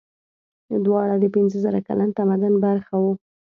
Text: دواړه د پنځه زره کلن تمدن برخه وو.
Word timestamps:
دواړه 0.85 1.15
د 1.19 1.25
پنځه 1.35 1.57
زره 1.65 1.79
کلن 1.87 2.09
تمدن 2.17 2.53
برخه 2.65 2.95
وو. 3.01 3.11